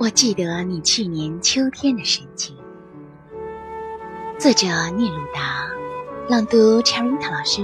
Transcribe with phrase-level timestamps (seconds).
[0.00, 2.56] 我记得你去年秋天的神情。
[4.38, 4.66] 作者：
[4.96, 5.68] 聂鲁达，
[6.26, 7.60] 朗读 c h e r i t a 老师。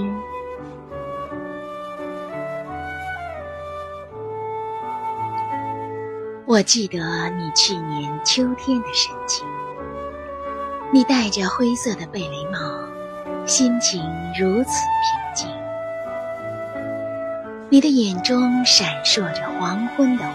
[6.45, 6.99] 我记得
[7.31, 9.43] 你去年秋天的神情。
[10.93, 12.59] 你戴着灰色的贝雷帽，
[13.47, 13.99] 心情
[14.39, 14.69] 如此
[15.01, 15.49] 平静。
[17.71, 20.31] 你的眼中闪烁着黄昏的火，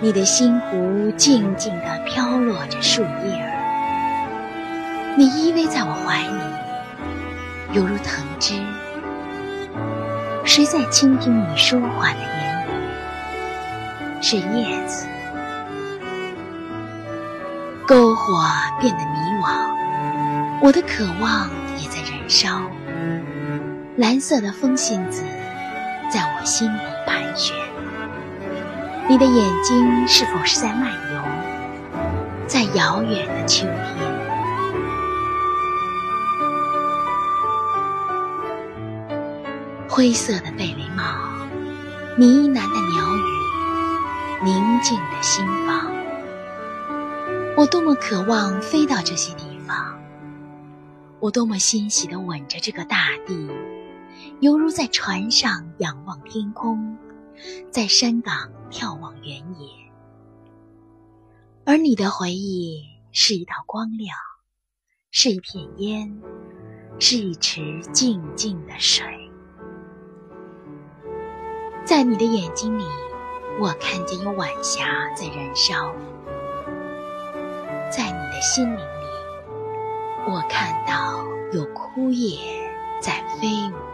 [0.00, 3.54] 你的心湖静静地飘落着树叶儿。
[5.16, 8.54] 你依偎在我怀里，犹如藤枝。
[10.44, 14.22] 谁在倾听你说话的言语？
[14.22, 15.06] 是叶子。
[17.86, 18.44] 篝火
[18.80, 19.74] 变得迷惘，
[20.60, 22.60] 我的渴望也在燃烧。
[23.96, 25.22] 蓝色的风信子
[26.10, 27.54] 在我心里盘旋。
[29.06, 31.22] 你的眼睛是否是在漫游，
[32.46, 33.84] 在遥远的秋天？
[39.86, 41.04] 灰色的贝雷帽，
[42.16, 45.82] 呢喃的鸟语，宁静的心房。
[47.58, 49.98] 我多么渴望飞到这些地方！
[51.20, 53.50] 我多么欣喜地吻着这个大地，
[54.40, 56.96] 犹如在船上仰望天空，
[57.70, 59.68] 在山岗眺望原野。
[61.64, 64.16] 而你的回忆是一道光亮，
[65.10, 66.22] 是一片烟，
[66.98, 69.04] 是一池静静的水。
[71.84, 72.84] 在你的眼睛里，
[73.60, 75.94] 我看见有晚霞在燃烧。
[77.90, 79.06] 在你的心灵里，
[80.26, 82.38] 我看到有枯叶
[83.00, 83.93] 在飞舞。